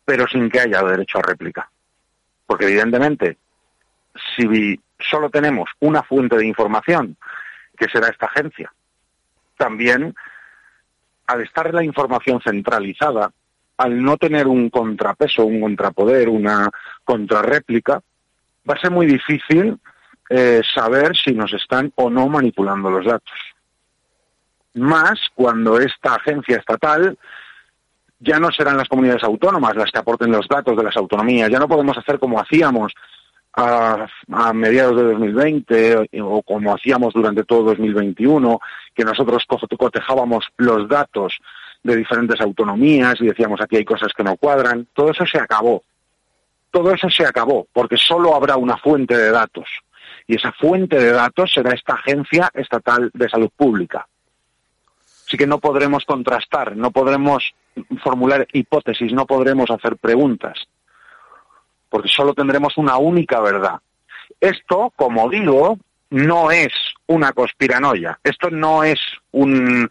[0.06, 1.70] pero sin que haya derecho a réplica.
[2.48, 3.38] Porque evidentemente,
[4.36, 7.18] si solo tenemos una fuente de información,
[7.78, 8.74] que será esta agencia,
[9.64, 10.14] también
[11.26, 13.32] al estar la información centralizada,
[13.78, 16.70] al no tener un contrapeso, un contrapoder, una
[17.06, 18.02] contrarréplica,
[18.70, 19.80] va a ser muy difícil
[20.30, 23.34] eh, saber si nos están o no manipulando los datos.
[24.74, 27.18] Más cuando esta agencia estatal
[28.20, 31.60] ya no serán las comunidades autónomas las que aporten los datos de las autonomías, ya
[31.60, 32.94] no podemos hacer como hacíamos
[33.54, 38.60] a, mediados de 2020 o como hacíamos durante todo 2021,
[38.94, 39.46] que nosotros
[39.78, 41.40] cotejábamos los datos
[41.84, 44.88] de diferentes autonomías y decíamos aquí hay cosas que no cuadran.
[44.94, 45.84] Todo eso se acabó.
[46.72, 49.70] Todo eso se acabó porque solo habrá una fuente de datos
[50.28, 54.08] y esa fuente de datos será esta Agencia Estatal de Salud Pública.
[55.28, 57.54] Así que no podremos contrastar, no podremos
[58.04, 60.68] formular hipótesis, no podremos hacer preguntas
[61.94, 63.80] porque solo tendremos una única verdad.
[64.42, 65.78] Esto, como digo,
[66.10, 66.74] no es
[67.06, 69.00] una conspiranoia, esto no es
[69.32, 69.88] un,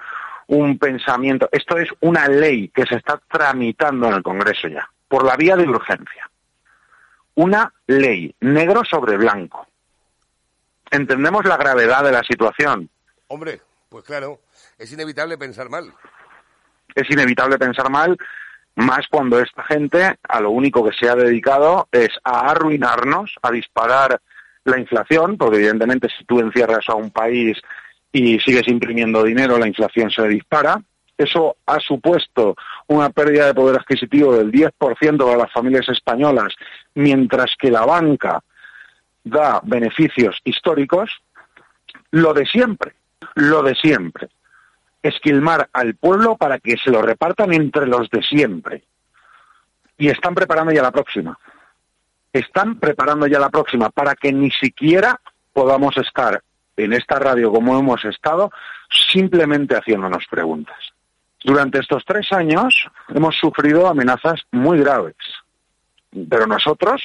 [0.48, 5.24] un pensamiento, esto es una ley que se está tramitando en el Congreso ya, por
[5.24, 6.28] la vía de urgencia.
[7.36, 9.68] Una ley, negro sobre blanco.
[10.90, 12.90] ¿Entendemos la gravedad de la situación?
[13.28, 14.40] Hombre, pues claro,
[14.76, 15.94] es inevitable pensar mal.
[16.96, 18.18] Es inevitable pensar mal
[18.76, 23.50] más cuando esta gente a lo único que se ha dedicado es a arruinarnos, a
[23.50, 24.20] disparar
[24.64, 27.60] la inflación, porque evidentemente si tú encierras a un país
[28.12, 30.80] y sigues imprimiendo dinero, la inflación se dispara.
[31.18, 32.56] Eso ha supuesto
[32.86, 36.54] una pérdida de poder adquisitivo del 10% para las familias españolas,
[36.94, 38.42] mientras que la banca
[39.22, 41.10] da beneficios históricos.
[42.10, 42.94] Lo de siempre,
[43.34, 44.28] lo de siempre
[45.02, 48.84] esquilmar al pueblo para que se lo repartan entre los de siempre.
[49.98, 51.38] Y están preparando ya la próxima.
[52.32, 55.20] Están preparando ya la próxima para que ni siquiera
[55.52, 56.42] podamos estar
[56.76, 58.50] en esta radio como hemos estado
[58.90, 60.78] simplemente haciéndonos preguntas.
[61.44, 65.16] Durante estos tres años hemos sufrido amenazas muy graves,
[66.28, 67.02] pero nosotros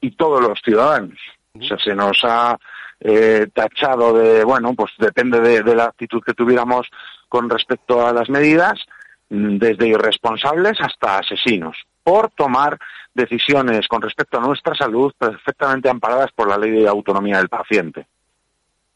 [0.00, 1.18] y todos los ciudadanos.
[1.58, 2.58] O sea, se nos ha
[3.06, 6.88] eh, tachado de, bueno, pues depende de, la actitud que tuviéramos
[7.28, 8.80] con respecto a las medidas,
[9.28, 12.78] mm, desde irresponsables hasta asesinos, por tomar
[13.12, 18.06] decisiones con respecto a nuestra salud perfectamente amparadas por la ley de autonomía del paciente.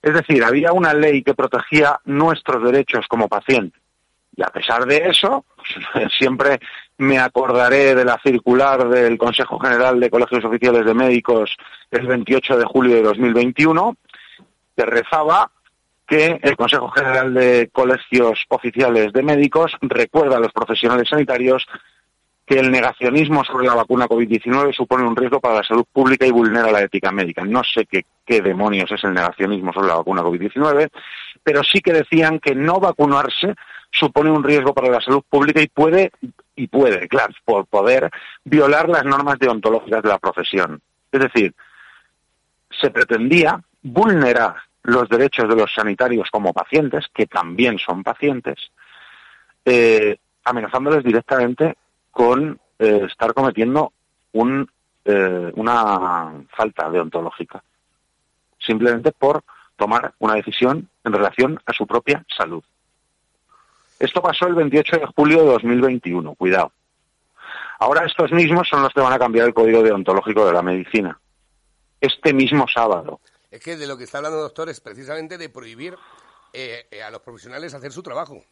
[0.01, 3.79] Es decir, había una ley que protegía nuestros derechos como paciente.
[4.39, 5.45] Y a pesar de eso,
[6.17, 6.61] siempre
[6.99, 11.57] me acordaré de la circular del Consejo General de Colegios Oficiales de Médicos
[11.91, 13.97] el 28 de julio de 2021,
[14.77, 15.51] que rezaba
[16.07, 21.67] que el Consejo General de Colegios Oficiales de Médicos recuerda a los profesionales sanitarios
[22.47, 26.31] que el negacionismo sobre la vacuna COVID-19 supone un riesgo para la salud pública y
[26.31, 27.45] vulnera la ética médica.
[27.45, 30.89] No sé qué, qué demonios es el negacionismo sobre la vacuna COVID-19,
[31.43, 33.55] pero sí que decían que no vacunarse
[33.91, 36.13] supone un riesgo para la salud pública y puede,
[36.57, 38.11] y puede, claro, por poder
[38.45, 40.81] violar las normas deontológicas de la profesión.
[41.11, 41.55] Es decir,
[42.71, 48.71] se pretendía vulnerar los derechos de los sanitarios como pacientes, que también son pacientes,
[49.65, 51.77] eh, amenazándoles directamente
[52.11, 53.93] con eh, estar cometiendo
[55.05, 57.63] eh, una falta deontológica,
[58.59, 59.43] simplemente por
[59.77, 62.63] tomar una decisión en relación a su propia salud.
[63.99, 66.73] Esto pasó el 28 de julio de 2021, cuidado.
[67.81, 71.19] Ahora estos mismos son los que van a cambiar el código deontológico de la medicina.
[72.01, 73.21] Este mismo sábado.
[73.51, 75.97] Es que de lo que está hablando el doctor es precisamente de prohibir
[76.53, 78.43] eh, eh, a los profesionales hacer su trabajo.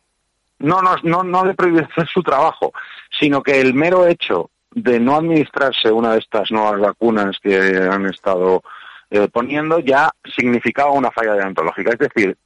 [0.59, 2.73] No, no, no, no de prohibir hacer su trabajo,
[3.19, 8.07] sino que el mero hecho de no administrarse una de estas nuevas vacunas que han
[8.07, 8.63] estado
[9.11, 11.91] eh, poniendo ya significaba una falla deontológica.
[11.93, 12.37] Es decir,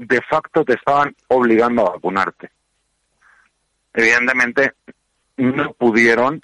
[0.00, 2.50] de facto te estaban obligando a vacunarte.
[3.92, 4.72] Evidentemente,
[5.36, 6.42] no pudieron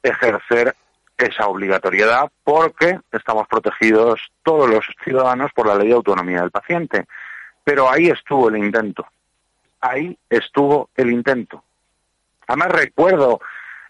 [0.00, 0.76] ejercer
[1.16, 7.06] esa obligatoriedad porque estamos protegidos todos los ciudadanos por la ley de autonomía del paciente.
[7.64, 9.04] Pero ahí estuvo el intento.
[9.80, 11.64] Ahí estuvo el intento.
[12.46, 13.40] Además recuerdo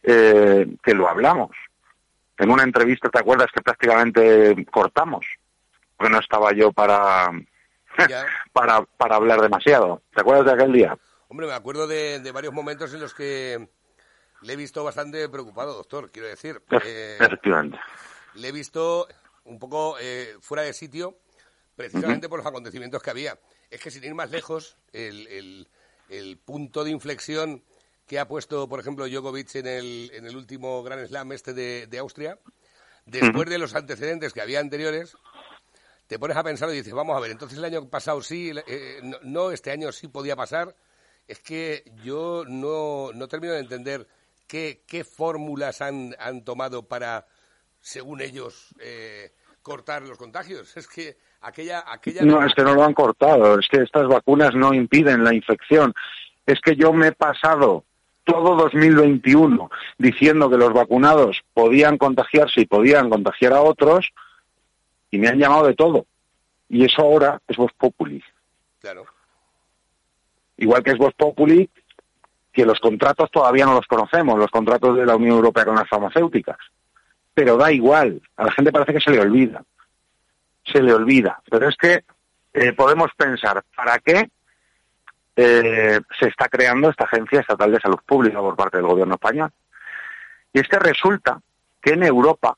[0.03, 1.51] eh, que lo hablamos.
[2.39, 5.27] En una entrevista, ¿te acuerdas que prácticamente cortamos?
[5.97, 7.31] Porque no estaba yo para,
[8.53, 10.03] para, para hablar demasiado.
[10.15, 10.99] ¿Te acuerdas de aquel día?
[11.29, 13.69] Hombre, me acuerdo de, de varios momentos en los que
[14.43, 16.63] le he visto bastante preocupado, doctor, quiero decir.
[16.85, 17.79] Eh, Efectivamente.
[18.35, 19.09] Le he visto
[19.45, 21.19] un poco eh, fuera de sitio,
[21.75, 23.39] precisamente por los acontecimientos que había.
[23.71, 25.67] Es que sin ir más lejos, el,
[26.09, 27.63] el, punto de inflexión
[28.07, 31.99] que ha puesto, por ejemplo, Djokovic en el, en el último Grand Slam este de,
[31.99, 32.39] Austria,
[33.05, 35.17] después de los antecedentes que había anteriores,
[36.09, 39.01] te pones a pensar y dices, vamos a ver, entonces el año pasado sí, eh,
[39.23, 40.75] no, este año sí podía pasar.
[41.29, 44.09] Es que yo no, no termino de entender
[44.49, 47.27] ¿Qué, qué fórmulas han, han, tomado para,
[47.81, 50.75] según ellos, eh, cortar los contagios?
[50.75, 52.23] Es que aquella, aquella...
[52.23, 55.93] No, es que no lo han cortado, es que estas vacunas no impiden la infección.
[56.47, 57.85] Es que yo me he pasado
[58.25, 64.15] todo 2021 diciendo que los vacunados podían contagiarse y podían contagiar a otros
[65.11, 66.07] y me han llamado de todo.
[66.69, 68.23] Y eso ahora es Voz Populi.
[68.81, 69.07] Claro.
[70.57, 71.69] Igual que es Voz Populi
[72.53, 75.89] que los contratos todavía no los conocemos, los contratos de la Unión Europea con las
[75.89, 76.57] farmacéuticas.
[77.33, 79.63] Pero da igual, a la gente parece que se le olvida.
[80.65, 81.41] Se le olvida.
[81.49, 82.05] Pero es que
[82.53, 84.29] eh, podemos pensar, ¿para qué
[85.37, 89.53] eh, se está creando esta Agencia Estatal de Salud Pública por parte del gobierno español?
[90.53, 91.41] Y es que resulta
[91.81, 92.57] que en Europa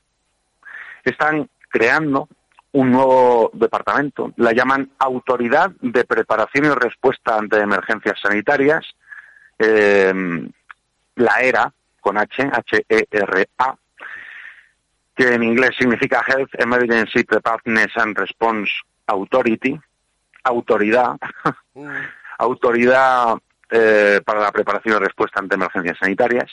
[1.03, 2.27] están creando
[2.73, 8.85] un nuevo departamento, la llaman Autoridad de Preparación y Respuesta ante Emergencias Sanitarias,
[9.59, 10.13] eh,
[11.15, 13.75] la ERA, con H, H-E-R-A,
[15.15, 18.71] que en inglés significa Health Emergency Preparedness and Response
[19.07, 19.79] Authority,
[20.43, 21.17] autoridad,
[21.73, 21.89] mm.
[22.39, 23.35] autoridad
[23.69, 26.49] eh, para la preparación y respuesta ante emergencias sanitarias,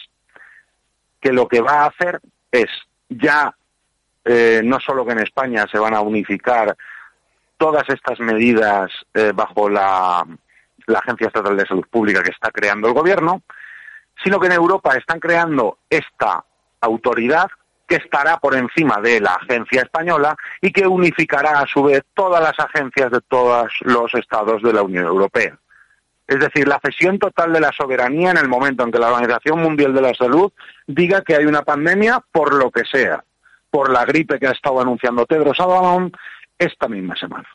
[1.21, 2.69] que lo que va a hacer es
[3.09, 3.55] ya
[4.29, 6.77] eh, no solo que en España se van a unificar
[7.57, 10.25] todas estas medidas eh, bajo la
[10.89, 13.43] la Agencia Estatal de Salud Pública que está creando el gobierno,
[14.23, 16.45] sino que en Europa están creando esta
[16.81, 17.49] autoridad
[17.87, 22.43] que estará por encima de la agencia española y que unificará a su vez todas
[22.43, 25.57] las agencias de todos los estados de la Unión Europea.
[26.27, 29.63] Es decir, la cesión total de la soberanía en el momento en que la Organización
[29.63, 30.53] Mundial de la Salud
[30.87, 33.25] diga que hay una pandemia por lo que sea,
[33.71, 36.11] por la gripe que ha estado anunciando Tedros Adhanom
[36.59, 37.49] esta misma semana.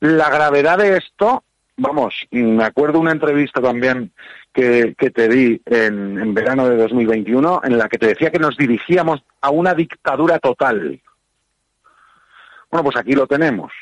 [0.00, 1.44] La gravedad de esto
[1.80, 4.12] vamos, me acuerdo una entrevista también
[4.52, 8.56] que, te di en, en, verano de 2021 en la que te decía que nos
[8.56, 11.00] dirigíamos a una dictadura total.
[12.70, 13.72] Bueno, pues aquí lo tenemos.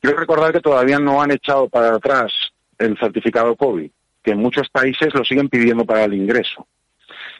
[0.00, 2.32] Quiero recordar que todavía no han echado para atrás
[2.78, 3.90] el certificado COVID,
[4.22, 6.66] que en muchos países lo siguen pidiendo para el ingreso.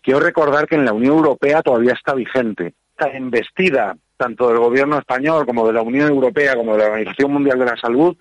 [0.02, 2.74] Quiero recordar que en la Unión Europea todavía está vigente.
[2.90, 7.32] Está embestida tanto del gobierno español como de la Unión Europea como de la Organización
[7.32, 8.16] Mundial de la Salud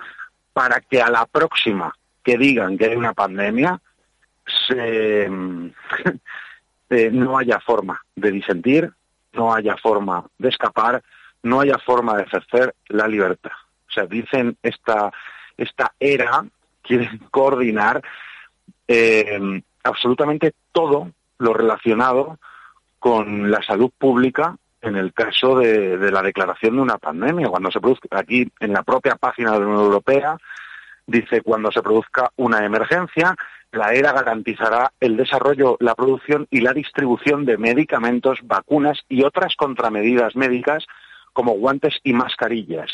[0.54, 3.82] para que a la próxima que digan que hay una pandemia
[4.70, 5.30] eh,
[7.12, 8.92] no haya forma de disentir,
[9.34, 11.04] no haya forma de escapar,
[11.44, 13.52] no haya forma de ejercer la libertad.
[13.90, 15.12] O sea, dicen esta,
[15.58, 16.46] esta era,
[16.82, 18.02] quieren coordinar
[18.88, 22.40] eh, absolutamente todo lo relacionado
[23.00, 27.80] con la salud pública en el caso de, la declaración de una pandemia, cuando se
[27.80, 30.38] produzca aquí en la propia página de la Unión Europea,
[31.06, 33.36] dice cuando se produzca una emergencia,
[33.72, 39.56] la ERA garantizará el desarrollo, la producción y la distribución de medicamentos, vacunas y otras
[39.56, 40.86] contramedidas médicas
[41.34, 42.92] como guantes y mascarillas.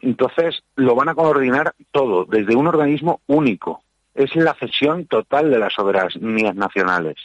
[0.00, 3.82] Entonces, lo van a coordinar todo desde un organismo único.
[4.14, 7.16] Es la cesión total de las soberanías nacionales.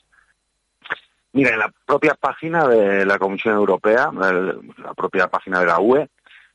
[1.33, 6.07] Mira, en la propia página de la Comisión Europea, la propia página de la UE,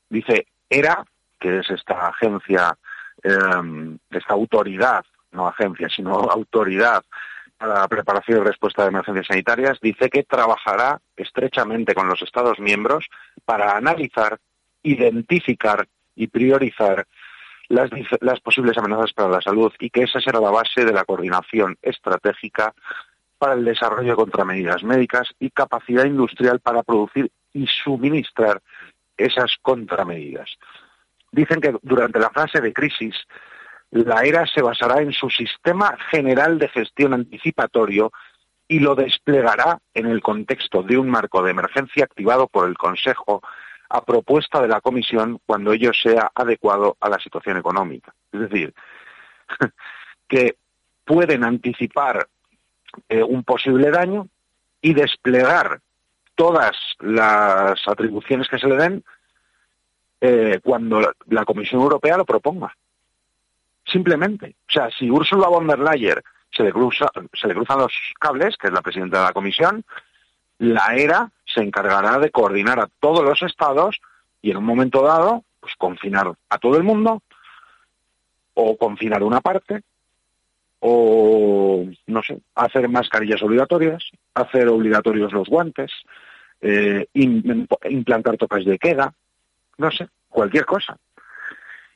[0.08, 1.04] dice ERA,
[1.38, 2.76] que es esta agencia,
[3.22, 7.02] em, esta autoridad, no agencia, sino autoridad
[7.58, 12.58] para la preparación y respuesta de emergencias sanitarias, dice que trabajará estrechamente con los Estados
[12.58, 13.06] miembros
[13.44, 14.38] para analizar,
[14.82, 17.06] identificar y priorizar
[17.68, 17.88] las,
[18.20, 21.78] las posibles amenazas para la salud y que esa será la base de la coordinación
[21.80, 22.74] estratégica
[23.42, 28.62] para el desarrollo de contramedidas médicas y capacidad industrial para producir y suministrar
[29.16, 30.48] esas contramedidas.
[31.32, 33.16] Dicen que durante la fase de crisis
[33.90, 38.12] la ERA se basará en su sistema general de gestión anticipatorio
[38.68, 43.42] y lo desplegará en el contexto de un marco de emergencia activado por el Consejo
[43.88, 48.14] a propuesta de la Comisión cuando ello sea adecuado a la situación económica.
[48.30, 48.72] Es decir,
[50.28, 50.54] que
[51.04, 52.28] pueden anticipar
[53.08, 54.28] eh, un posible daño
[54.80, 55.80] y desplegar
[56.34, 59.04] todas las atribuciones que se le den
[60.20, 62.74] eh, cuando la Comisión Europea lo proponga.
[63.84, 64.56] Simplemente.
[64.68, 68.56] O sea, si Ursula von der Leyen se le, cruza, se le cruzan los cables,
[68.56, 69.84] que es la presidenta de la Comisión,
[70.58, 74.00] la ERA se encargará de coordinar a todos los estados
[74.40, 77.22] y en un momento dado, pues confinar a todo el mundo
[78.54, 79.82] o confinar una parte
[80.84, 84.02] o, no sé, hacer mascarillas obligatorias,
[84.34, 85.92] hacer obligatorios los guantes,
[86.60, 89.14] eh, implantar toques de queda,
[89.78, 90.96] no sé, cualquier cosa.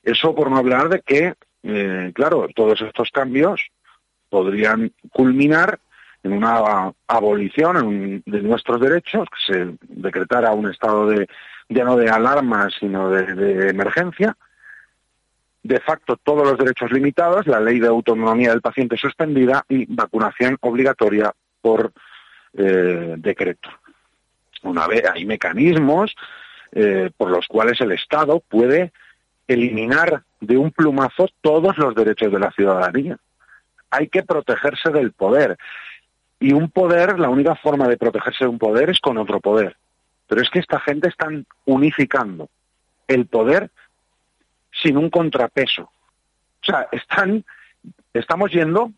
[0.03, 1.35] Eso por no hablar de que
[1.69, 3.61] eh, claro, todos estos cambios
[4.29, 5.81] podrían culminar
[6.23, 11.27] en una abolición de nuestros derechos, que se decretara un estado de,
[11.69, 14.37] ya no de alarma, sino de, emergencia,
[15.67, 20.57] de facto todos los derechos limitados, la ley de autonomía del paciente suspendida y vacunación
[20.61, 21.93] obligatoria por
[22.55, 23.69] eh, decreto.
[24.63, 26.15] Una vez hay mecanismos
[26.73, 28.93] eh, por los cuales el Estado puede
[29.47, 33.17] eliminar de un plumazo todos los derechos de la ciudadanía.
[33.91, 35.57] Hay que protegerse del poder.
[36.39, 39.77] Y un poder, la única forma de protegerse de un poder es con otro poder.
[40.29, 42.49] Pero es que esta gente están unificando
[43.09, 43.71] el poder
[44.83, 45.83] sin un contrapeso.
[45.83, 47.45] O sea, están,
[48.13, 48.91] estamos yendo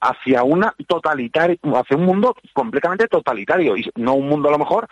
[0.00, 4.88] hacia una totalitaria, hacia un mundo completamente totalitario, y no un mundo a lo mejor,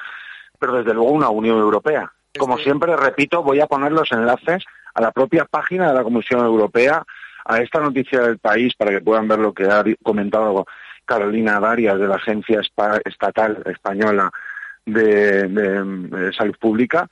[0.58, 2.12] pero desde luego una Unión Europea.
[2.38, 6.44] Como siempre, repito, voy a poner los enlaces a la propia página de la Comisión
[6.44, 7.02] Europea,
[7.44, 10.66] a esta noticia del país, para que puedan ver lo que ha comentado
[11.06, 12.60] Carolina Darias de la Agencia
[13.04, 14.30] Estatal Española
[14.84, 17.08] de, Salud Pública,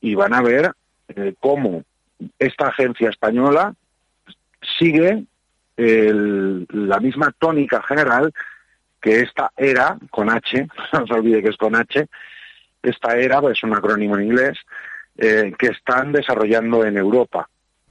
[0.00, 0.72] y van a ver
[1.08, 1.84] eh, cómo
[2.38, 3.74] esta agencia española
[4.78, 5.24] sigue
[5.76, 8.32] la misma tónica general
[9.00, 12.06] que esta era, con H, no se olvide que es con H,
[12.82, 14.58] esta era, es un acrónimo en inglés,
[15.16, 17.48] eh, que están desarrollando en Europa.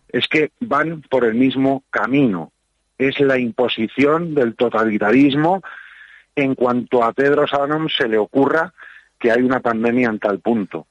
[0.10, 2.52] Es que van por el mismo camino.
[2.98, 5.62] Es la imposición del totalitarismo
[6.36, 8.74] en cuanto a Tedros Adhanom se le ocurra
[9.20, 10.88] que hay una pandemia en tal punto.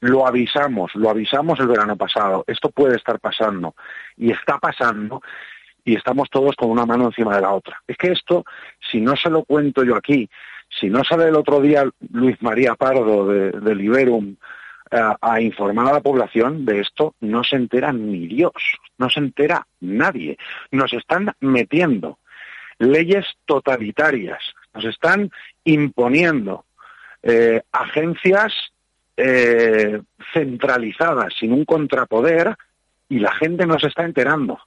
[0.00, 2.44] Lo avisamos, lo avisamos el verano pasado.
[2.46, 3.74] Esto puede estar pasando
[4.16, 5.22] y está pasando
[5.84, 7.82] y estamos todos con una mano encima de la otra.
[7.86, 8.44] Es que esto,
[8.90, 10.28] si no se lo cuento yo aquí,
[10.68, 14.36] si no sale el otro día Luis María Pardo de, Liberum
[14.90, 19.66] a, informar a la población de esto, no se entera ni Dios, no se entera
[19.80, 20.36] nadie.
[20.70, 22.18] Nos están metiendo
[22.78, 24.40] leyes totalitarias,
[24.74, 25.30] nos están
[25.64, 26.64] imponiendo
[27.22, 28.52] eh, agencias
[29.20, 30.00] eh,
[30.32, 32.56] centralizadas sin un contrapoder
[33.08, 34.60] y la gente no se está enterando.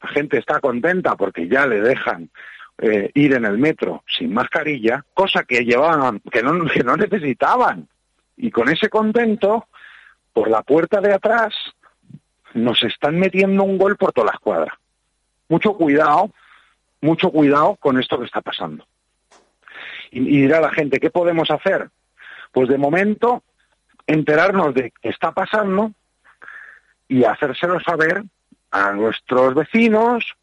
[0.00, 2.30] La gente está contenta porque ya le dejan
[2.78, 7.88] eh, ir en el metro sin mascarilla, cosa que llevaban, que no, que no necesitaban.
[8.36, 9.66] Y con ese contento,
[10.32, 11.52] por la puerta de atrás,
[12.54, 14.78] nos están metiendo un gol por toda la escuadra.
[15.48, 16.30] Mucho cuidado,
[17.00, 18.86] mucho cuidado con esto que está pasando.
[20.12, 21.90] Y, dirá la gente, ¿qué podemos hacer?
[22.52, 23.42] Pues de momento,
[24.06, 25.92] enterarnos de qué está pasando
[27.08, 28.22] y hacérselo saber
[28.70, 30.34] a nuestros vecinos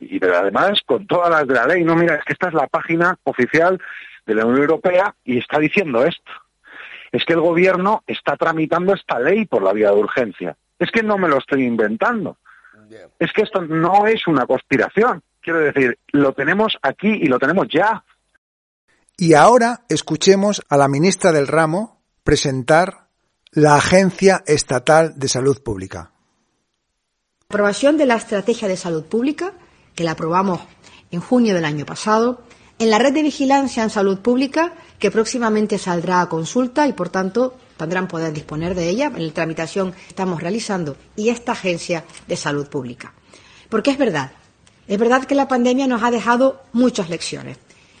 [0.00, 1.84] y además con todas las de la ley.
[1.84, 3.80] No, mira, es que esta es la página oficial
[4.26, 6.32] de la Unión Europea y está diciendo esto
[7.12, 10.56] es que el gobierno está tramitando esta ley por la vía de urgencia.
[10.78, 12.36] Es que no me lo estoy inventando.
[13.18, 15.22] Es que esto no es una conspiración.
[15.40, 18.02] Quiero decir, lo tenemos aquí y lo tenemos ya.
[19.20, 23.08] Y ahora escuchemos a la ministra del ramo presentar
[23.50, 26.12] la Agencia Estatal de Salud Pública.
[27.48, 29.54] Aprobación de la Estrategia de Salud Pública,
[29.96, 30.60] que la aprobamos
[31.10, 32.44] en junio del año pasado,
[32.78, 37.08] en la red de vigilancia en salud pública, que próximamente saldrá a consulta y, por
[37.08, 42.04] tanto, tendrán poder disponer de ella en la tramitación que estamos realizando, y esta agencia
[42.28, 43.14] de salud pública.
[43.68, 44.30] Porque es verdad,
[44.86, 47.58] es verdad que la pandemia nos ha dejado muchas lecciones.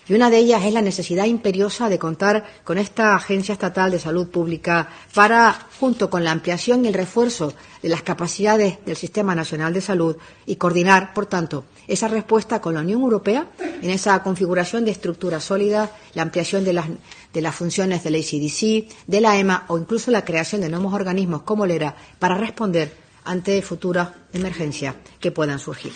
[0.08, 3.98] Y una de ellas es la necesidad imperiosa de contar con esta Agencia Estatal de
[3.98, 7.52] Salud Pública para, junto con la ampliación y el refuerzo
[7.82, 12.74] de las capacidades del Sistema Nacional de Salud y coordinar, por tanto, esa respuesta con
[12.74, 13.48] la Unión Europea
[13.82, 16.86] en esa configuración de estructura sólida, la ampliación de las,
[17.34, 21.42] de las funciones del ACDC, de la EMA o incluso la creación de nuevos organismos
[21.42, 22.94] como LERA para responder
[23.24, 25.92] ante futuras emergencias que puedan surgir.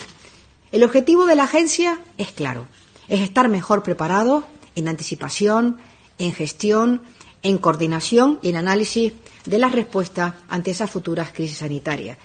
[0.71, 2.67] El objetivo de la agencia es claro,
[3.07, 4.45] es estar mejor preparado
[4.75, 5.77] en anticipación,
[6.17, 7.01] en gestión,
[7.41, 9.13] en coordinación y en análisis
[9.45, 12.17] de las respuestas ante esas futuras crisis sanitarias.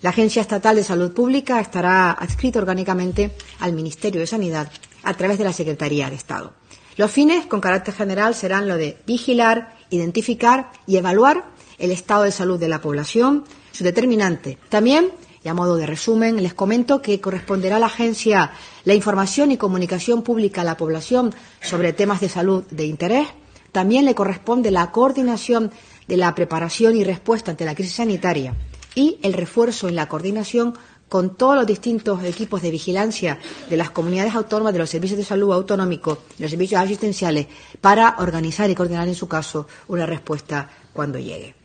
[0.00, 4.70] La Agencia Estatal de Salud Pública estará adscrita orgánicamente al Ministerio de Sanidad
[5.02, 6.52] a través de la Secretaría de Estado.
[6.96, 11.44] Los fines, con carácter general, serán lo de vigilar, identificar y evaluar
[11.78, 14.58] el estado de salud de la población, su determinante.
[14.68, 15.12] También,
[15.44, 18.52] y a modo de resumen, les comento que corresponderá a la agencia
[18.84, 23.28] la información y comunicación pública a la población sobre temas de salud de interés.
[23.72, 25.70] También le corresponde la coordinación
[26.06, 28.54] de la preparación y respuesta ante la crisis sanitaria
[28.94, 30.74] y el refuerzo en la coordinación
[31.08, 35.24] con todos los distintos equipos de vigilancia de las comunidades autónomas, de los servicios de
[35.24, 37.46] salud autonómicos y los servicios asistenciales
[37.80, 41.57] para organizar y coordinar, en su caso, una respuesta cuando llegue.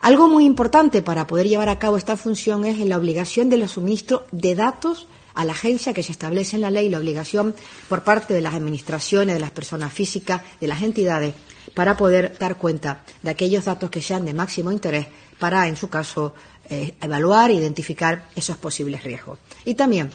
[0.00, 3.72] Algo muy importante para poder llevar a cabo esta función es la obligación de los
[3.72, 7.54] suministros de datos a la agencia que se establece en la ley, la obligación
[7.88, 11.34] por parte de las administraciones, de las personas físicas, de las entidades,
[11.74, 15.06] para poder dar cuenta de aquellos datos que sean de máximo interés
[15.38, 16.34] para, en su caso,
[16.68, 19.38] eh, evaluar e identificar esos posibles riesgos.
[19.66, 20.10] Y también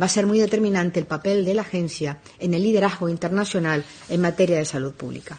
[0.00, 4.20] va a ser muy determinante el papel de la agencia en el liderazgo internacional en
[4.20, 5.38] materia de salud pública.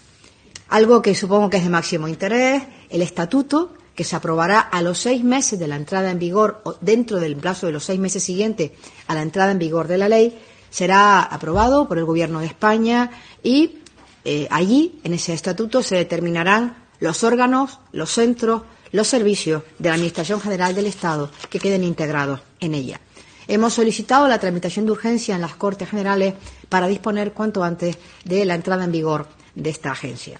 [0.70, 4.97] Algo que supongo que es de máximo interés, el estatuto que se aprobará a los
[4.97, 8.24] seis meses de la entrada en vigor o dentro del plazo de los seis meses
[8.24, 8.72] siguientes
[9.08, 10.39] a la entrada en vigor de la ley,
[10.70, 13.12] será aprobado por el Gobierno de España
[13.43, 13.80] y
[14.24, 18.62] eh, allí, en ese estatuto, se determinarán los órganos, los centros,
[18.93, 23.02] los servicios de la Administración General del Estado que queden integrados en ella.
[23.50, 26.36] Hemos solicitado la tramitación de urgencia en las Cortes Generales
[26.70, 30.39] para disponer cuanto antes de la entrada en vigor de esta agencia.